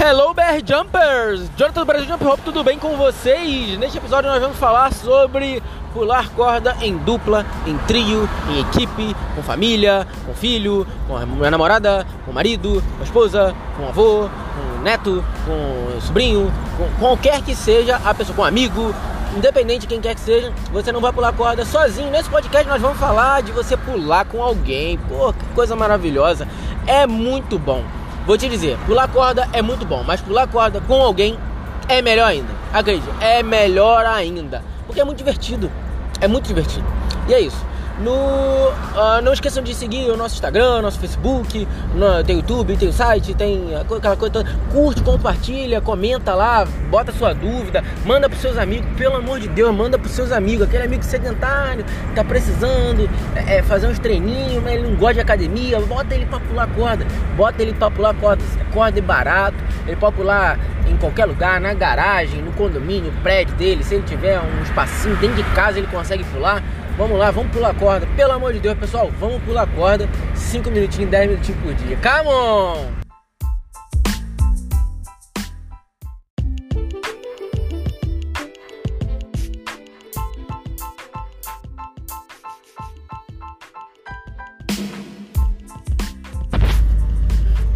Hello 0.00 0.32
Bear 0.32 0.60
Jumpers! 0.64 1.50
Jonathan 1.56 1.80
do 1.80 1.84
Brasil 1.84 2.06
Jump 2.06 2.24
Hope, 2.24 2.42
tudo 2.44 2.62
bem 2.62 2.78
com 2.78 2.96
vocês? 2.96 3.76
Neste 3.80 3.98
episódio 3.98 4.30
nós 4.30 4.40
vamos 4.40 4.56
falar 4.56 4.92
sobre 4.92 5.60
pular 5.92 6.28
corda 6.36 6.76
em 6.80 6.96
dupla, 6.98 7.44
em 7.66 7.76
trio, 7.78 8.28
em 8.48 8.60
equipe, 8.60 9.16
com 9.34 9.42
família, 9.42 10.06
com 10.24 10.32
filho, 10.34 10.86
com 11.08 11.16
a 11.16 11.26
minha 11.26 11.50
namorada, 11.50 12.06
com 12.24 12.30
o 12.30 12.34
marido, 12.34 12.80
com 12.80 13.00
a 13.00 13.04
esposa, 13.04 13.56
com 13.76 13.86
o 13.86 13.88
avô, 13.88 14.30
com 14.54 14.78
o 14.78 14.82
neto, 14.84 15.24
com 15.44 15.96
o 15.96 16.00
sobrinho, 16.00 16.48
com 16.76 16.88
qualquer 17.00 17.42
que 17.42 17.56
seja 17.56 17.96
a 18.04 18.14
pessoa, 18.14 18.36
com 18.36 18.42
um 18.42 18.44
amigo, 18.44 18.94
independente 19.36 19.80
de 19.80 19.88
quem 19.88 20.00
quer 20.00 20.14
que 20.14 20.20
seja, 20.20 20.52
você 20.70 20.92
não 20.92 21.00
vai 21.00 21.12
pular 21.12 21.32
corda 21.32 21.64
sozinho. 21.64 22.08
Nesse 22.08 22.30
podcast 22.30 22.68
nós 22.68 22.80
vamos 22.80 22.98
falar 22.98 23.42
de 23.42 23.50
você 23.50 23.76
pular 23.76 24.24
com 24.26 24.40
alguém. 24.40 24.96
Pô, 24.96 25.32
que 25.32 25.44
coisa 25.56 25.74
maravilhosa. 25.74 26.46
É 26.86 27.04
muito 27.04 27.58
bom. 27.58 27.82
Vou 28.28 28.36
te 28.36 28.46
dizer, 28.46 28.76
pular 28.84 29.08
corda 29.08 29.48
é 29.54 29.62
muito 29.62 29.86
bom, 29.86 30.04
mas 30.06 30.20
pular 30.20 30.46
corda 30.46 30.82
com 30.82 31.00
alguém 31.00 31.38
é 31.88 32.02
melhor 32.02 32.26
ainda. 32.26 32.52
Acredite, 32.74 33.08
é 33.22 33.42
melhor 33.42 34.04
ainda. 34.04 34.62
Porque 34.84 35.00
é 35.00 35.04
muito 35.04 35.16
divertido. 35.16 35.72
É 36.20 36.28
muito 36.28 36.46
divertido. 36.46 36.84
E 37.26 37.32
é 37.32 37.40
isso. 37.40 37.64
No, 38.00 38.12
uh, 38.12 39.20
não 39.24 39.32
esqueçam 39.32 39.60
de 39.60 39.74
seguir 39.74 40.08
o 40.08 40.16
nosso 40.16 40.36
Instagram, 40.36 40.82
nosso 40.82 41.00
Facebook, 41.00 41.66
no, 41.94 42.22
tem 42.22 42.36
YouTube, 42.36 42.76
tem 42.76 42.88
o 42.88 42.92
site, 42.92 43.34
tem 43.34 43.74
aquela 43.74 44.16
coisa 44.16 44.32
toda. 44.32 44.48
Curte, 44.70 45.02
compartilha, 45.02 45.80
comenta 45.80 46.32
lá, 46.32 46.64
bota 46.90 47.10
sua 47.10 47.32
dúvida, 47.32 47.82
manda 48.06 48.28
pros 48.28 48.40
seus 48.40 48.56
amigos, 48.56 48.88
pelo 48.96 49.16
amor 49.16 49.40
de 49.40 49.48
Deus, 49.48 49.74
manda 49.74 49.98
pros 49.98 50.12
seus 50.12 50.30
amigos, 50.30 50.68
aquele 50.68 50.84
amigo 50.84 51.02
sedentário, 51.02 51.84
tá 52.14 52.22
precisando 52.22 53.10
é, 53.34 53.56
é 53.56 53.62
fazer 53.62 53.88
uns 53.88 53.98
treininhos, 53.98 54.62
mas 54.62 54.74
ele 54.74 54.88
não 54.88 54.94
gosta 54.94 55.14
de 55.14 55.20
academia, 55.20 55.80
bota 55.80 56.14
ele 56.14 56.26
pra 56.26 56.38
pular 56.38 56.68
corda, 56.68 57.04
bota 57.36 57.60
ele 57.60 57.74
pra 57.74 57.90
pular 57.90 58.14
corda, 58.14 58.44
corda 58.72 58.98
é 58.98 59.02
barato, 59.02 59.56
ele 59.86 59.96
pode 59.96 60.14
pular 60.14 60.56
em 60.88 60.96
qualquer 60.96 61.26
lugar, 61.26 61.60
na 61.60 61.74
garagem, 61.74 62.40
no 62.42 62.52
condomínio, 62.52 63.12
prédio 63.22 63.54
dele, 63.56 63.82
se 63.82 63.96
ele 63.96 64.04
tiver 64.04 64.38
um 64.40 64.62
espacinho 64.62 65.16
dentro 65.16 65.36
de 65.36 65.44
casa 65.50 65.78
ele 65.78 65.88
consegue 65.88 66.24
pular. 66.24 66.62
Vamos 66.98 67.16
lá, 67.16 67.30
vamos 67.30 67.52
pular 67.52 67.72
corda. 67.78 68.08
Pelo 68.16 68.32
amor 68.32 68.52
de 68.52 68.58
Deus, 68.58 68.76
pessoal, 68.76 69.08
vamos 69.20 69.40
pular 69.44 69.68
corda. 69.68 70.08
5 70.34 70.68
minutinhos, 70.68 71.08
10 71.08 71.30
minutinhos 71.30 71.62
por 71.62 71.72
dia. 71.72 71.96
Come 71.98 72.28
on! 72.28 72.88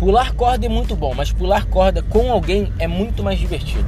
Pular 0.01 0.35
corda 0.35 0.67
é 0.67 0.69
muito 0.69 0.97
bom, 0.97 1.15
mas 1.15 1.31
pular 1.31 1.65
corda 1.67 2.03
com 2.03 2.33
alguém 2.33 2.73
é 2.81 2.89
muito 2.89 3.23
mais 3.23 3.39
divertido. 3.39 3.87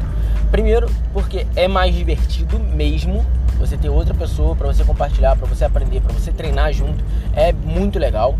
Primeiro, 0.52 0.88
porque 1.12 1.44
é 1.56 1.66
mais 1.66 1.92
divertido 1.92 2.60
mesmo 2.60 3.26
você 3.66 3.76
ter 3.76 3.88
outra 3.88 4.14
pessoa 4.14 4.54
para 4.54 4.66
você 4.66 4.84
compartilhar, 4.84 5.36
para 5.36 5.46
você 5.46 5.64
aprender, 5.64 6.00
para 6.00 6.12
você 6.12 6.30
treinar 6.30 6.72
junto, 6.72 7.02
é 7.34 7.52
muito 7.52 7.98
legal. 7.98 8.36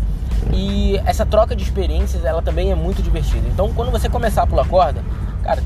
E 0.53 0.97
essa 1.05 1.25
troca 1.25 1.55
de 1.55 1.63
experiências, 1.63 2.23
ela 2.23 2.41
também 2.41 2.71
é 2.71 2.75
muito 2.75 3.01
divertida. 3.01 3.47
Então, 3.47 3.73
quando 3.73 3.91
você 3.91 4.07
começar 4.07 4.43
a 4.43 4.47
pular 4.47 4.67
corda, 4.67 5.03
cara, 5.43 5.63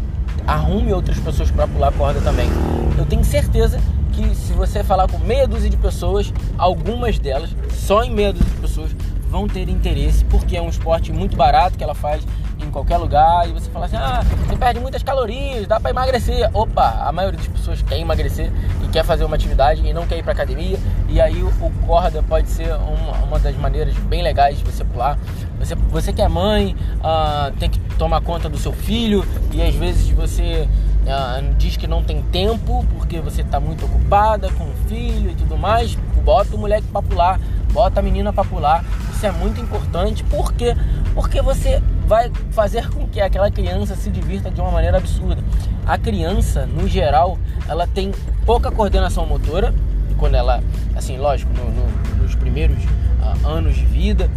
arrume 0.47 0.93
outras 0.93 1.19
pessoas 1.19 1.51
para 1.51 1.67
pular 1.67 1.91
corda 1.91 2.21
também. 2.21 2.49
Eu 2.97 3.05
tenho 3.05 3.23
certeza 3.23 3.79
que 4.13 4.35
se 4.35 4.53
você 4.53 4.83
falar 4.83 5.07
com 5.07 5.17
meia 5.19 5.47
dúzia 5.47 5.69
de 5.69 5.77
pessoas, 5.77 6.33
algumas 6.57 7.19
delas, 7.19 7.55
só 7.71 8.03
em 8.03 8.11
meia 8.11 8.33
dúzia 8.33 8.49
de 8.49 8.61
pessoas, 8.61 8.95
vão 9.29 9.47
ter 9.47 9.69
interesse, 9.69 10.25
porque 10.25 10.57
é 10.57 10.61
um 10.61 10.69
esporte 10.69 11.11
muito 11.11 11.37
barato 11.37 11.77
que 11.77 11.83
ela 11.83 11.93
faz 11.93 12.25
em 12.69 12.71
qualquer 12.71 12.97
lugar 12.97 13.49
e 13.49 13.51
você 13.51 13.69
fala 13.69 13.85
assim: 13.85 13.97
ah, 13.97 14.23
você 14.47 14.55
perde 14.55 14.79
muitas 14.79 15.03
calorias, 15.03 15.67
dá 15.67 15.79
para 15.79 15.89
emagrecer. 15.89 16.49
Opa, 16.53 17.03
a 17.05 17.11
maioria 17.11 17.37
das 17.37 17.47
pessoas 17.47 17.81
quer 17.81 17.99
emagrecer 17.99 18.51
e 18.83 18.87
quer 18.87 19.03
fazer 19.03 19.25
uma 19.25 19.35
atividade 19.35 19.85
e 19.85 19.91
não 19.91 20.07
quer 20.07 20.19
ir 20.19 20.23
para 20.23 20.31
academia. 20.31 20.79
E 21.09 21.19
aí 21.19 21.43
o, 21.43 21.51
corda 21.85 22.23
pode 22.23 22.47
ser 22.49 22.71
uma, 22.73 23.17
uma, 23.25 23.39
das 23.39 23.55
maneiras 23.57 23.95
bem 23.95 24.21
legais 24.21 24.59
de 24.59 24.63
você 24.63 24.85
pular. 24.85 25.17
Você, 25.59 25.75
você 25.75 26.13
que 26.13 26.21
é 26.21 26.27
mãe, 26.29 26.75
uh, 26.99 27.51
tem 27.57 27.69
que 27.69 27.79
tomar 27.95 28.21
conta 28.21 28.47
do 28.47 28.57
seu 28.57 28.71
filho 28.71 29.25
e 29.51 29.61
às 29.61 29.75
vezes 29.75 30.09
você 30.09 30.69
uh, 31.03 31.55
diz 31.55 31.75
que 31.75 31.87
não 31.87 32.03
tem 32.03 32.21
tempo 32.21 32.85
porque 32.95 33.19
você 33.19 33.41
está 33.41 33.59
muito 33.59 33.85
ocupada 33.85 34.49
com 34.51 34.65
o 34.65 34.73
filho 34.87 35.31
e 35.31 35.35
tudo 35.35 35.57
mais. 35.57 35.95
Bota 36.23 36.55
o 36.55 36.59
moleque 36.59 36.85
para 36.87 37.01
pular, 37.01 37.39
bota 37.73 37.99
a 37.99 38.03
menina 38.03 38.31
para 38.31 38.43
pular. 38.43 38.85
Isso 39.11 39.25
é 39.25 39.31
muito 39.31 39.59
importante 39.59 40.23
porque 40.25 40.75
porque 41.13 41.41
você 41.41 41.81
vai 42.09 42.31
fazer 42.49 42.89
com 42.89 43.07
que 43.07 43.21
aquela 43.21 43.51
criança 43.51 43.95
se 43.95 44.09
divirta 44.09 44.49
de 44.49 44.59
uma 44.59 44.71
maneira 44.71 44.97
absurda. 44.97 45.43
A 45.85 45.95
criança, 45.95 46.65
no 46.65 46.87
geral, 46.87 47.37
ela 47.67 47.85
tem 47.85 48.11
pouca 48.47 48.71
coordenação 48.71 49.27
motora, 49.27 49.71
quando 50.17 50.33
ela, 50.33 50.59
assim, 50.95 51.17
lógico, 51.17 51.53
no, 51.53 51.69
no, 51.69 52.23
nos 52.23 52.33
primeiros 52.33 52.83
uh, 52.83 53.47
anos 53.47 53.75
de 53.75 53.85
vida, 53.85 54.27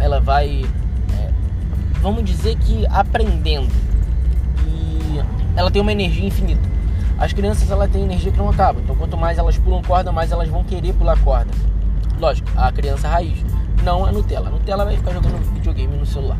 ela 0.00 0.20
vai, 0.20 0.64
é, 1.16 1.30
vamos 2.00 2.24
dizer 2.24 2.56
que 2.58 2.84
aprendendo. 2.88 3.72
E 4.66 5.22
ela 5.56 5.70
tem 5.70 5.80
uma 5.80 5.92
energia 5.92 6.26
infinita. 6.26 6.68
As 7.18 7.32
crianças, 7.32 7.70
ela 7.70 7.86
tem 7.86 8.02
energia 8.02 8.32
que 8.32 8.38
não 8.38 8.50
acaba. 8.50 8.80
Então, 8.80 8.96
quanto 8.96 9.16
mais 9.16 9.38
elas 9.38 9.56
pulam 9.56 9.80
corda, 9.80 10.10
mais 10.10 10.32
elas 10.32 10.48
vão 10.48 10.64
querer 10.64 10.92
pular 10.94 11.16
corda. 11.22 11.52
Lógico, 12.18 12.48
a 12.56 12.72
criança 12.72 13.06
raiz 13.06 13.51
não 13.82 14.04
a 14.04 14.12
Nutella. 14.12 14.48
A 14.48 14.50
Nutella 14.50 14.84
vai 14.84 14.96
ficar 14.96 15.12
jogando 15.12 15.38
videogame 15.54 15.96
no 15.96 16.06
celular. 16.06 16.38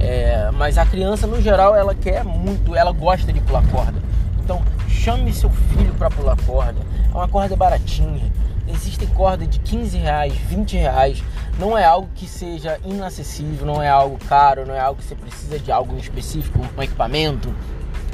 É, 0.00 0.50
mas 0.52 0.78
a 0.78 0.86
criança, 0.86 1.26
no 1.26 1.40
geral, 1.40 1.74
ela 1.74 1.94
quer 1.94 2.24
muito, 2.24 2.74
ela 2.74 2.92
gosta 2.92 3.32
de 3.32 3.40
pular 3.40 3.66
corda. 3.68 4.00
Então, 4.42 4.62
chame 4.88 5.32
seu 5.32 5.50
filho 5.50 5.94
para 5.94 6.10
pular 6.10 6.36
corda. 6.44 6.80
É 7.12 7.16
uma 7.16 7.28
corda 7.28 7.56
baratinha. 7.56 8.32
Existem 8.66 9.06
cordas 9.08 9.48
de 9.48 9.58
15 9.58 9.96
reais, 9.98 10.34
20 10.34 10.76
reais. 10.76 11.22
Não 11.58 11.76
é 11.76 11.84
algo 11.84 12.08
que 12.14 12.26
seja 12.26 12.78
inacessível, 12.84 13.66
não 13.66 13.82
é 13.82 13.88
algo 13.88 14.18
caro, 14.28 14.66
não 14.66 14.74
é 14.74 14.80
algo 14.80 15.00
que 15.00 15.06
você 15.06 15.14
precisa 15.14 15.58
de 15.58 15.70
algo 15.70 15.96
específico, 15.96 16.60
um 16.76 16.82
equipamento, 16.82 17.54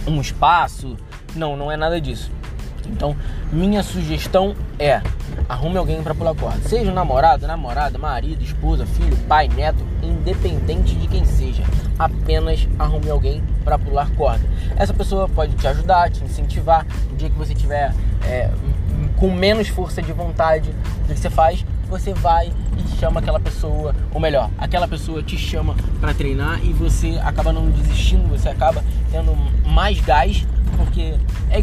um 0.07 0.21
espaço. 0.21 0.97
Não, 1.35 1.57
não 1.57 1.71
é 1.71 1.77
nada 1.77 2.01
disso. 2.01 2.31
Então, 2.87 3.17
minha 3.53 3.83
sugestão 3.83 4.55
é 4.79 5.01
arrume 5.51 5.77
alguém 5.79 6.01
para 6.01 6.15
pular 6.15 6.33
corda. 6.37 6.61
Seja 6.69 6.93
um 6.93 6.95
namorado, 6.95 7.45
namorada, 7.45 7.99
marido, 7.99 8.41
esposa, 8.41 8.87
filho, 8.87 9.17
pai, 9.29 9.49
neto, 9.49 9.85
independente 10.01 10.95
de 10.95 11.09
quem 11.09 11.25
seja. 11.25 11.65
Apenas 11.99 12.69
arrume 12.79 13.11
alguém 13.11 13.43
para 13.65 13.77
pular 13.77 14.09
corda. 14.13 14.49
Essa 14.77 14.95
pessoa 14.95 15.29
pode 15.29 15.57
te 15.57 15.67
ajudar, 15.67 16.09
te 16.09 16.23
incentivar. 16.23 16.87
No 17.11 17.17
dia 17.17 17.29
que 17.29 17.37
você 17.37 17.53
tiver 17.53 17.93
é, 18.25 18.49
com 19.17 19.33
menos 19.33 19.67
força 19.67 20.01
de 20.01 20.13
vontade 20.13 20.71
do 21.09 21.15
que 21.15 21.19
você 21.19 21.29
faz, 21.29 21.67
você 21.89 22.15
vai 22.15 22.53
e 22.79 22.97
chama 23.01 23.19
aquela 23.19 23.41
pessoa, 23.41 23.93
ou 24.15 24.21
melhor, 24.21 24.49
aquela 24.57 24.87
pessoa 24.87 25.21
te 25.21 25.37
chama 25.37 25.75
para 26.01 26.15
treinar 26.15 26.65
e 26.65 26.73
você 26.73 27.19
acaba 27.25 27.53
não 27.53 27.69
desistindo, 27.71 28.29
você 28.29 28.49
acaba 28.49 28.85
tendo 29.11 29.37
mais 29.69 30.01
gás 30.01 30.47
porque 30.77 31.15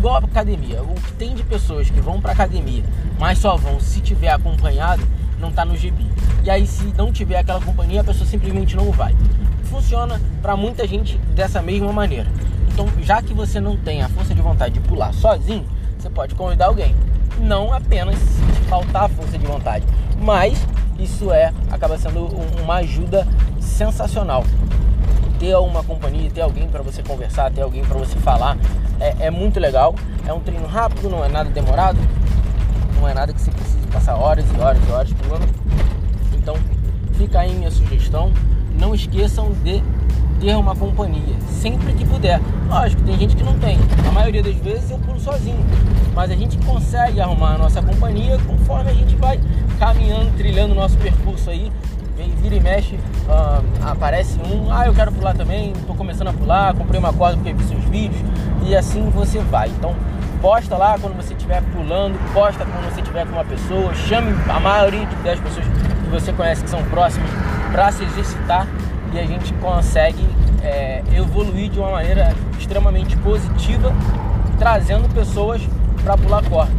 igual 0.08 0.16
a 0.16 0.20
academia. 0.20 0.82
O 0.82 0.96
que 0.96 1.12
tem 1.14 1.36
de 1.36 1.44
pessoas 1.44 1.90
que 1.90 2.00
vão 2.00 2.22
para 2.22 2.32
academia, 2.32 2.84
mas 3.20 3.40
só 3.40 3.58
vão 3.58 3.80
se 3.80 4.00
tiver 4.00 4.30
acompanhado, 4.30 5.06
não 5.38 5.52
tá 5.52 5.66
no 5.66 5.76
gibi. 5.76 6.06
E 6.44 6.50
aí 6.50 6.66
se 6.66 6.86
não 6.98 7.12
tiver 7.12 7.40
aquela 7.40 7.60
companhia, 7.60 8.02
a 8.02 8.04
pessoa 8.04 8.26
simplesmente 8.26 8.76
não 8.76 8.90
vai. 8.92 9.14
Funciona 9.66 10.22
para 10.42 10.56
muita 10.56 10.88
gente 10.88 11.18
dessa 11.36 11.62
mesma 11.62 11.92
maneira. 11.92 12.30
Então, 12.72 12.88
já 13.02 13.22
que 13.22 13.34
você 13.34 13.60
não 13.60 13.76
tem 13.76 14.02
a 14.02 14.08
força 14.08 14.34
de 14.34 14.42
vontade 14.42 14.76
de 14.76 14.80
pular 14.80 15.14
sozinho, 15.14 15.66
você 15.98 16.10
pode 16.10 16.36
convidar 16.36 16.68
alguém. 16.68 16.96
Não 17.40 17.74
apenas 17.74 18.18
se 18.18 18.62
faltar 18.70 19.06
a 19.06 19.10
força 19.10 19.38
de 19.38 19.46
vontade, 19.46 19.86
mas 20.22 20.58
isso 20.98 21.32
é 21.32 21.52
acaba 21.70 21.98
sendo 21.98 22.28
uma 22.62 22.76
ajuda 22.76 23.28
sensacional 23.60 24.44
ter 25.40 25.56
uma 25.56 25.84
companhia, 25.84 26.30
ter 26.30 26.42
alguém 26.42 26.68
para 26.68 26.82
você 26.82 27.02
conversar, 27.04 27.52
ter 27.52 27.62
alguém 27.62 27.84
para 27.84 27.98
você 27.98 28.18
falar, 28.20 28.58
é, 29.00 29.28
é, 29.28 29.32
muito 29.32 29.60
legal. 29.60 29.96
É 30.26 30.34
um 30.34 30.40
treino 30.40 30.68
rápido, 30.68 31.10
não 31.10 31.24
é 31.24 31.30
nada 31.30 31.50
demorado, 31.50 31.98
não 33.00 33.08
é 33.08 33.14
nada 33.14 33.32
que 33.34 33.42
você 33.42 33.52
precise 33.52 33.88
passar 33.88 34.16
horas 34.16 34.46
e 34.56 34.60
horas 34.60 34.82
e 34.88 34.92
horas 34.92 35.14
pulando. 35.14 35.48
Então, 36.34 36.56
fica 37.14 37.40
aí 37.40 37.54
minha 37.54 37.72
sugestão. 37.72 38.32
Não 38.80 38.94
esqueçam 38.94 39.52
de 39.64 39.82
ter 40.40 40.56
uma 40.56 40.76
companhia, 40.76 41.36
sempre 41.50 41.94
que 41.94 42.06
puder. 42.06 42.40
Lógico, 42.70 43.02
tem 43.04 43.18
gente 43.18 43.36
que 43.36 43.44
não 43.44 43.58
tem. 43.58 43.78
A 44.08 44.12
maioria 44.12 44.44
das 44.44 44.56
vezes 44.56 44.92
eu 44.92 45.00
pulo 45.00 45.20
sozinho. 45.20 45.66
Mas 46.14 46.32
a 46.32 46.36
gente 46.36 46.58
consegue 46.60 47.20
arrumar 47.20 47.56
a 47.56 47.58
nossa 47.58 47.82
companhia 47.82 48.38
conforme 48.46 48.90
a 48.90 48.94
gente 48.94 49.16
vai 49.16 49.40
caminhando, 49.80 50.36
trilhando 50.36 50.74
o 50.74 50.76
nosso 50.76 50.98
percurso 50.98 51.50
aí 51.50 51.72
vira 52.26 52.56
e 52.56 52.60
mexe, 52.60 52.96
uh, 52.96 53.64
aparece 53.86 54.40
um, 54.40 54.72
ah, 54.72 54.88
eu 54.88 54.94
quero 54.94 55.12
pular 55.12 55.36
também, 55.36 55.72
estou 55.72 55.96
começando 55.96 56.30
a 56.30 56.34
pular, 56.34 56.74
comprei 56.74 57.00
uma 57.00 57.14
corda 57.14 57.38
porque 57.38 57.54
vi 57.54 57.64
seus 57.64 57.84
vídeos, 57.86 58.22
e 58.64 58.76
assim 58.76 59.10
você 59.10 59.40
vai. 59.40 59.70
Então, 59.70 59.96
posta 60.42 60.76
lá 60.78 60.98
quando 61.00 61.16
você 61.16 61.34
estiver 61.34 61.62
pulando, 61.74 62.18
posta 62.34 62.66
quando 62.66 62.92
você 62.92 63.02
estiver 63.02 63.26
com 63.26 63.34
uma 63.34 63.46
pessoa, 63.46 63.94
chame 63.94 64.34
a 64.50 64.60
maioria 64.60 65.08
das 65.24 65.40
pessoas 65.40 65.66
que 65.66 66.10
você 66.10 66.32
conhece 66.34 66.64
que 66.64 66.70
são 66.70 66.84
próximas 66.86 67.30
para 67.72 67.92
se 67.92 68.04
exercitar 68.04 68.68
e 69.14 69.20
a 69.20 69.26
gente 69.26 69.54
consegue 69.56 70.28
é, 70.64 71.04
evoluir 71.14 71.70
de 71.70 71.80
uma 71.80 71.92
maneira 71.92 72.34
extremamente 72.58 73.16
positiva, 73.18 73.94
trazendo 74.58 75.08
pessoas 75.14 75.62
para 76.04 76.18
pular 76.18 76.44
corda. 76.44 76.72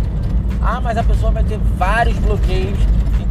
Ah, 0.60 0.80
mas 0.80 0.96
a 0.98 1.04
pessoa 1.04 1.30
vai 1.30 1.44
ter 1.44 1.58
vários 1.76 2.18
bloqueios, 2.18 2.78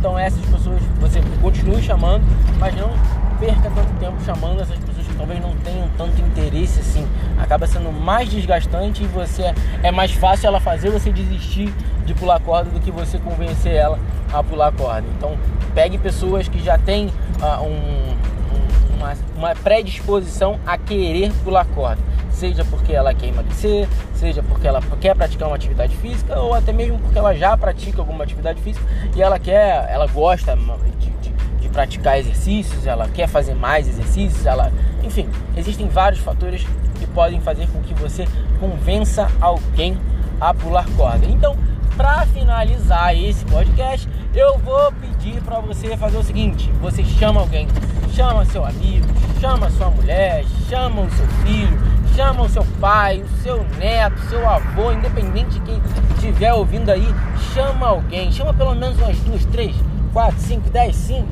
então 0.08 0.18
essas 0.18 0.46
pessoas 0.46 0.82
você 1.02 1.22
continue 1.42 1.82
chamando, 1.82 2.24
mas 2.58 2.74
não 2.76 2.90
perca 3.38 3.70
tanto 3.70 3.94
tempo 4.00 4.16
chamando 4.24 4.62
essas 4.62 4.78
pessoas 4.80 5.06
que 5.06 5.16
talvez 5.16 5.42
não 5.42 5.54
tenham 5.58 5.90
tanto 5.98 6.22
interesse 6.22 6.80
assim. 6.80 7.06
Acaba 7.38 7.68
sendo 7.68 7.92
mais 7.92 8.30
desgastante 8.30 9.04
e 9.04 9.08
você 9.08 9.54
é 9.84 9.92
mais 9.92 10.14
fácil 10.14 10.48
ela 10.48 10.62
fazer 10.62 10.92
você 10.92 11.12
desistir 11.12 11.74
de 12.06 12.14
pular 12.14 12.40
corda 12.40 12.72
do 12.72 12.80
que 12.80 12.90
você 12.90 13.20
convencer 13.20 13.74
ela 13.74 14.00
a 14.32 14.42
pular 14.42 14.72
corda. 14.72 15.06
Então 15.18 15.38
pegue 15.76 15.98
pessoas 15.98 16.48
que 16.48 16.64
já 16.64 16.78
têm 16.78 17.08
uh, 17.42 17.64
um, 17.64 18.96
uma, 18.96 19.14
uma 19.36 19.56
predisposição 19.56 20.58
a 20.66 20.78
querer 20.78 21.34
pular 21.44 21.66
corda. 21.66 22.02
Seja 22.38 22.64
porque 22.66 22.94
ela 22.94 23.16
quer 23.16 23.30
emagrecer, 23.30 23.88
seja 24.14 24.44
porque 24.44 24.68
ela 24.68 24.80
quer 25.02 25.16
praticar 25.16 25.48
uma 25.48 25.56
atividade 25.56 25.98
física, 25.98 26.40
ou 26.40 26.54
até 26.54 26.72
mesmo 26.72 27.00
porque 27.00 27.18
ela 27.18 27.34
já 27.34 27.58
pratica 27.58 28.00
alguma 28.00 28.24
atividade 28.24 28.62
física 28.62 28.86
e 29.16 29.24
ela 29.24 29.40
quer, 29.40 29.90
ela 29.90 30.06
gosta 30.06 30.56
de, 30.56 31.10
de, 31.10 31.32
de 31.60 31.70
praticar 31.70 32.20
exercícios, 32.20 32.86
ela 32.86 33.10
quer 33.10 33.28
fazer 33.28 33.56
mais 33.56 33.88
exercícios, 33.88 34.46
ela, 34.46 34.72
enfim, 35.04 35.28
existem 35.56 35.88
vários 35.88 36.22
fatores 36.22 36.64
que 37.00 37.08
podem 37.08 37.42
fazer 37.42 37.68
com 37.70 37.82
que 37.82 37.96
você 37.96 38.28
convença 38.60 39.28
alguém 39.42 39.98
a 40.40 40.54
pular 40.54 40.86
corda. 40.96 41.26
Então, 41.26 41.58
para 41.96 42.24
finalizar 42.28 43.18
esse 43.18 43.44
podcast, 43.46 44.08
eu 44.36 44.60
vou 44.60 44.92
pedir 44.92 45.42
para 45.42 45.60
você 45.60 45.98
fazer 45.98 46.18
o 46.18 46.24
seguinte: 46.24 46.72
você 46.80 47.04
chama 47.04 47.42
alguém, 47.42 47.68
chama 48.14 48.46
seu 48.46 48.64
amigo, 48.64 49.08
chama 49.42 49.72
sua 49.72 49.90
mulher, 49.90 50.46
chama 50.70 51.02
o 51.02 51.10
seu 51.10 51.28
filho, 51.44 51.97
chama 52.18 52.42
o 52.42 52.50
seu 52.50 52.66
pai, 52.82 53.22
o 53.22 53.44
seu 53.44 53.64
neto, 53.78 54.20
seu 54.22 54.50
avô, 54.50 54.92
independente 54.92 55.52
de 55.52 55.60
quem 55.60 55.80
estiver 56.16 56.52
ouvindo 56.52 56.90
aí, 56.90 57.06
chama 57.54 57.90
alguém, 57.90 58.32
chama 58.32 58.52
pelo 58.56 58.74
menos 58.74 58.98
umas 58.98 59.20
duas, 59.20 59.46
três, 59.46 59.76
quatro, 60.12 60.40
cinco, 60.40 60.68
dez, 60.72 60.96
cinco, 60.96 61.28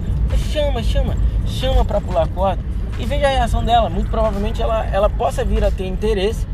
chama, 0.54 0.84
chama, 0.84 1.18
chama 1.48 1.84
para 1.84 2.00
pular 2.00 2.28
corda 2.28 2.62
e 3.00 3.06
veja 3.08 3.26
a 3.26 3.32
reação 3.32 3.66
dela. 3.66 3.90
Muito 3.90 4.12
provavelmente 4.12 4.62
ela, 4.62 4.86
ela 4.86 5.10
possa 5.10 5.44
vir 5.44 5.64
a 5.66 5.72
ter 5.72 5.88
interesse 5.88 6.46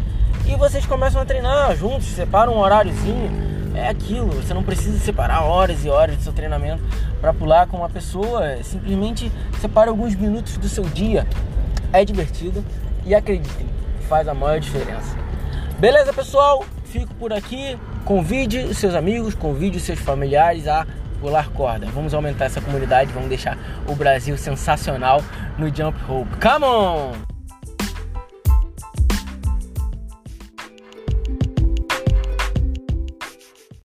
e 0.46 0.56
vocês 0.56 0.86
começam 0.86 1.22
a 1.22 1.26
treinar 1.26 1.76
juntos, 1.76 2.08
separam 2.08 2.54
um 2.54 2.60
horáriozinho 2.60 3.52
é 3.76 3.90
aquilo, 3.90 4.28
você 4.28 4.54
não 4.54 4.64
precisa 4.64 4.98
separar 5.00 5.44
horas 5.44 5.84
e 5.84 5.90
horas 5.90 6.16
do 6.16 6.24
seu 6.24 6.32
treinamento 6.32 6.82
para 7.20 7.34
pular 7.34 7.68
com 7.68 7.78
uma 7.78 7.90
pessoa, 7.90 8.64
simplesmente 8.64 9.30
separe 9.60 9.90
alguns 9.90 10.16
minutos 10.16 10.56
do 10.56 10.70
seu 10.70 10.86
dia. 10.86 11.28
É 11.92 12.06
divertido 12.06 12.64
e 13.06 13.14
acreditem, 13.14 13.68
faz 14.12 14.28
a 14.28 14.34
maior 14.34 14.60
diferença. 14.60 15.16
Beleza, 15.80 16.12
pessoal? 16.12 16.66
Fico 16.84 17.14
por 17.16 17.32
aqui. 17.32 17.80
Convide 18.04 18.58
os 18.58 18.78
seus 18.78 18.94
amigos, 18.94 19.34
convide 19.34 19.78
os 19.78 19.84
seus 19.84 20.00
familiares 20.00 20.68
a 20.68 20.86
pular 21.22 21.48
corda. 21.52 21.86
Vamos 21.86 22.14
aumentar 22.14 22.46
essa 22.46 22.60
comunidade, 22.60 23.14
vamos 23.14 23.30
deixar 23.30 23.58
o 23.88 23.96
Brasil 23.96 24.38
sensacional 24.38 25.24
no 25.58 25.74
jump 25.74 25.98
rope. 26.04 26.30
Come 26.42 26.66
on! 26.66 27.31